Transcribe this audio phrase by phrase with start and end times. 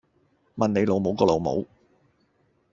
[0.55, 1.67] 問你老母個老母